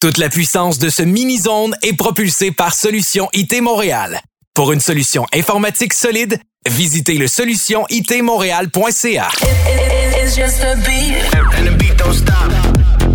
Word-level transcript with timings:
Toute 0.00 0.18
la 0.18 0.28
puissance 0.28 0.78
de 0.78 0.90
ce 0.90 1.02
mini-zone 1.02 1.74
est 1.82 1.96
propulsée 1.96 2.52
par 2.52 2.72
Solution 2.72 3.28
IT 3.32 3.60
Montréal. 3.60 4.20
Pour 4.54 4.70
une 4.70 4.78
solution 4.78 5.26
informatique 5.34 5.92
solide, 5.92 6.38
visitez 6.68 7.14
le 7.14 7.26
solutionitmontréal.ca. 7.26 9.28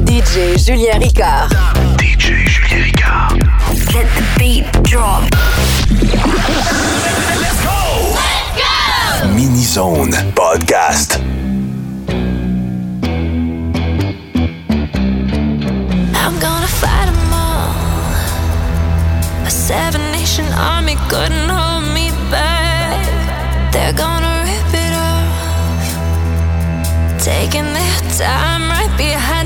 DJ 0.05 0.57
Julien 0.57 0.99
Ricard. 0.99 1.47
DJ 2.01 2.33
Julien 2.49 2.83
Ricard. 2.83 3.33
Let 3.93 4.05
the 4.17 4.23
beat 4.37 4.65
drop. 4.83 5.23
Mini 9.33 9.63
Zone 9.63 10.13
Podcast. 10.35 11.21
Seven 19.63 20.11
nation 20.11 20.45
army 20.51 20.95
couldn't 21.07 21.47
hold 21.47 21.85
me 21.93 22.11
back. 22.29 22.99
They're 23.71 23.93
gonna 23.93 24.43
rip 24.43 24.73
it 24.85 24.93
off. 25.11 25.87
Taking 27.23 27.69
their 27.71 27.99
time 28.19 28.63
right 28.75 28.93
behind 28.97 29.42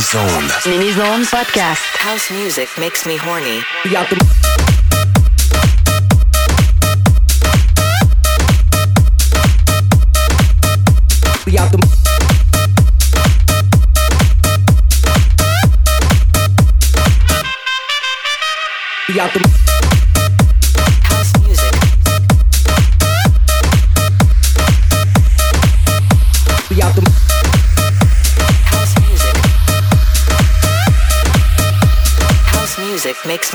Mini 0.00 0.12
Zone. 0.12 0.48
Mini 0.64 0.92
Zone 0.92 1.24
podcast. 1.24 1.98
House 1.98 2.30
music 2.30 2.70
makes 2.78 3.04
me 3.04 3.18
horny. 3.18 3.60
Be 3.84 3.98
out 3.98 4.08
the 4.08 4.16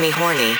me 0.00 0.10
horny. 0.10 0.56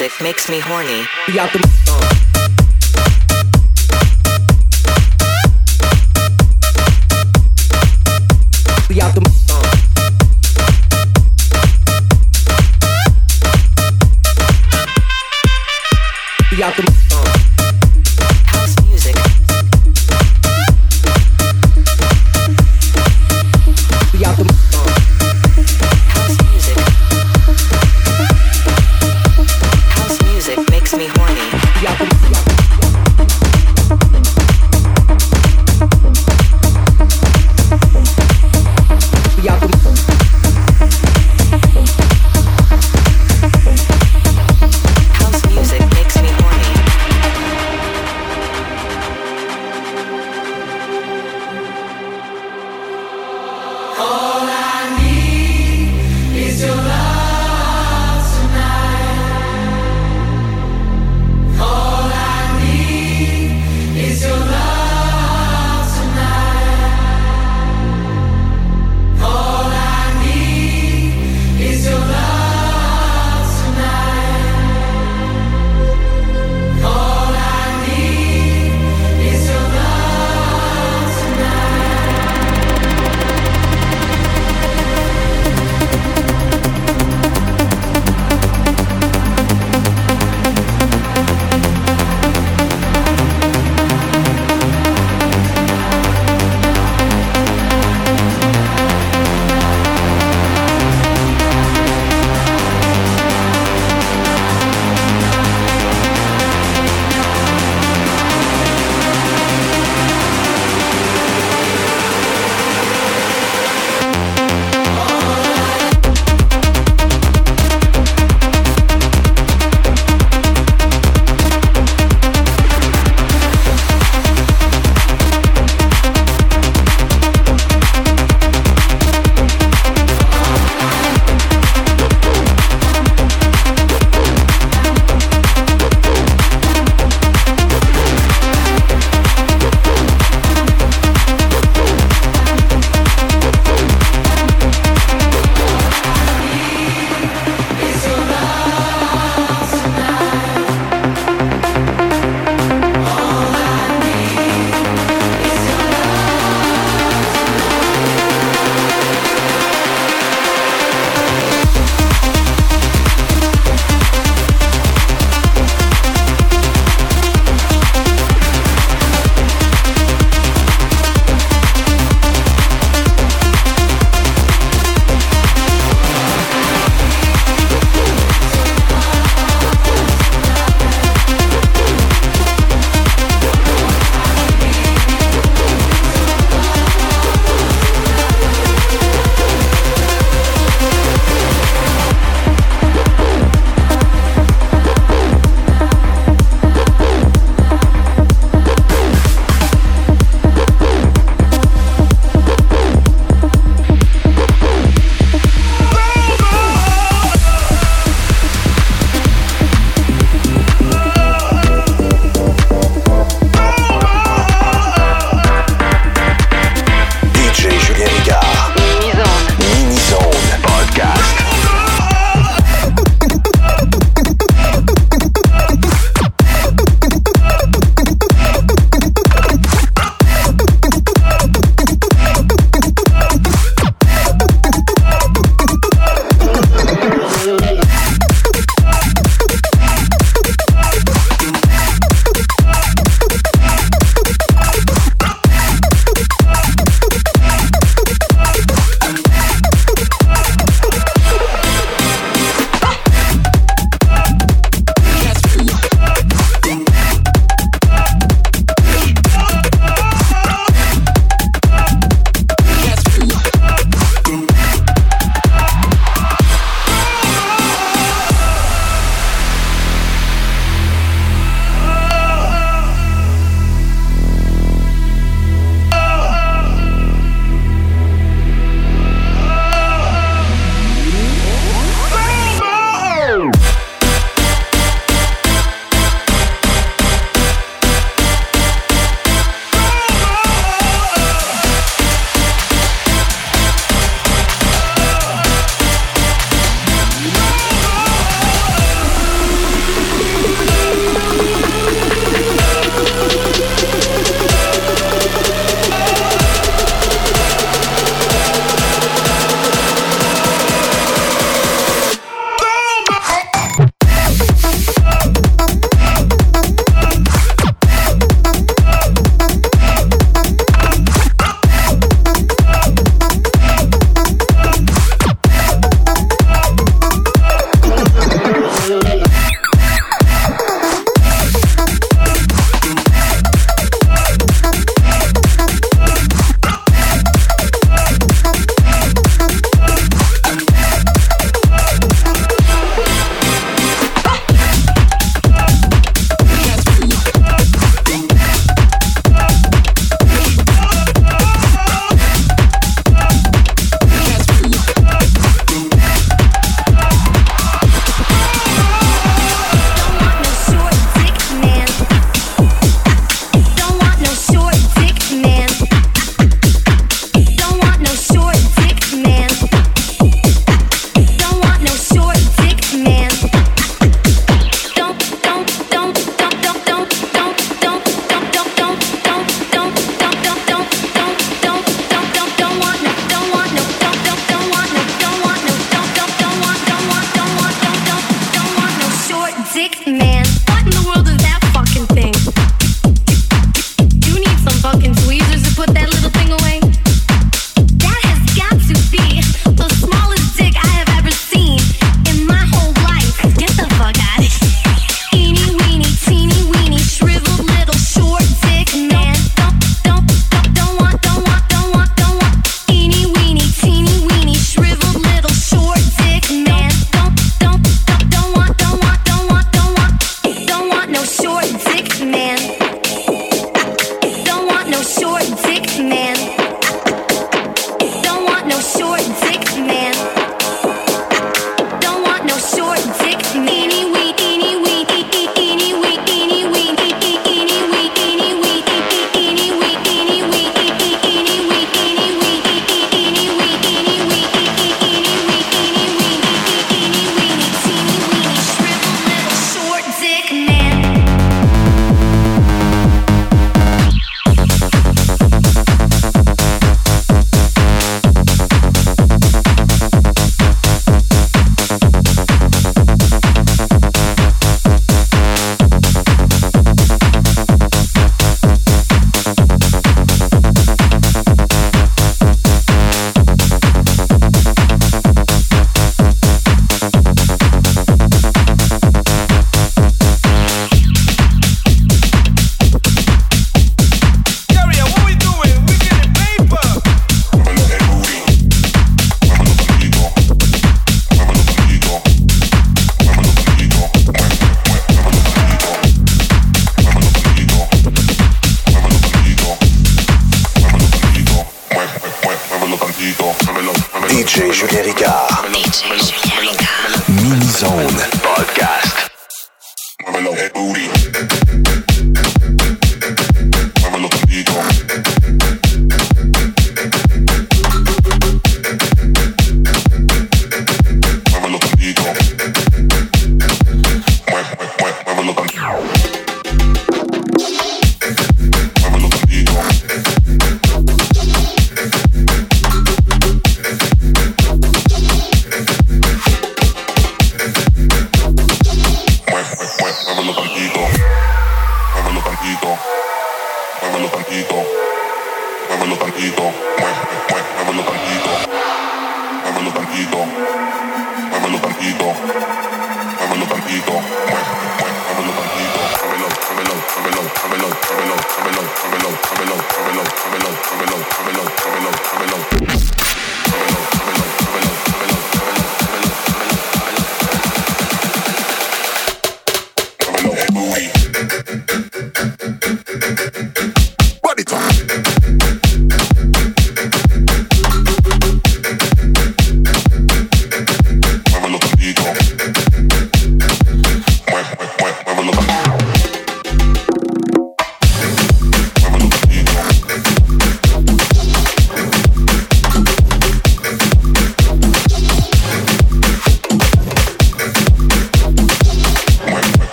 music 0.00 0.20
makes 0.20 0.50
me 0.50 0.58
horny. 0.58 1.04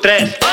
Tres. 0.00 0.49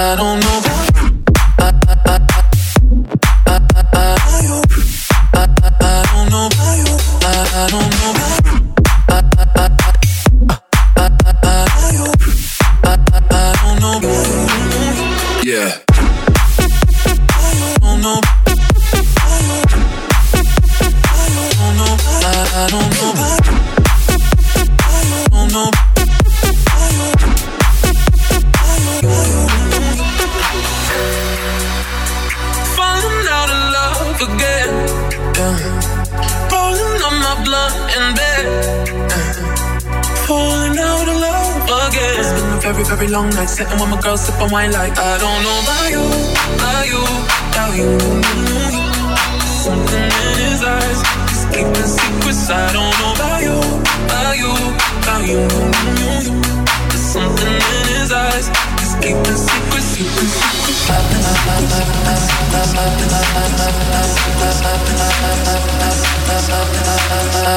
I 0.00 0.16
don't 0.16 0.40
know. 0.40 0.79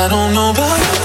I 0.03 0.09
don't 0.09 0.33
know 0.33 0.49
about 0.49 0.97
you. 0.97 1.02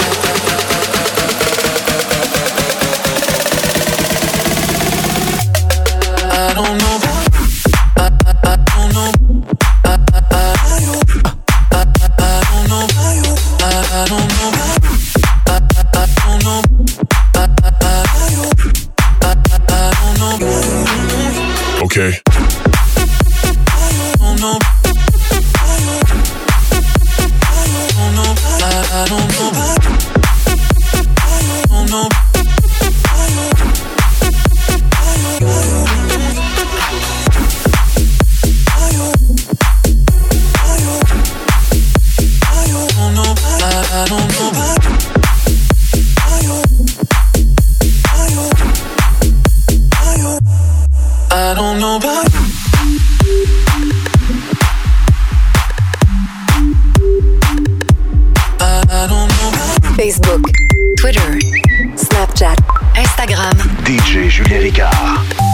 Instagram. 62.98 63.56
DJ 63.84 64.28
Julien 64.28 64.61
Ricard. 64.61 65.47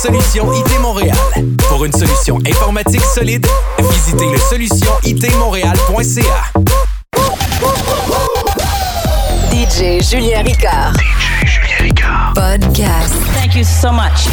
Solution 0.00 0.52
IT 0.52 0.78
Montréal. 0.80 1.16
Pour 1.68 1.84
une 1.84 1.92
solution 1.92 2.38
informatique 2.46 3.02
solide, 3.02 3.44
visitez 3.90 4.30
le 4.30 4.38
solutionitmontréal.ca. 4.38 6.52
DJ 9.50 10.00
Julien 10.08 10.44
Ricard. 10.44 10.92
DJ 10.94 11.46
Julien 11.46 11.78
Ricard. 11.80 12.32
Podcast. 12.34 13.12
Thank 13.34 13.56
you 13.56 13.64
so 13.64 13.90
much. 13.90 14.28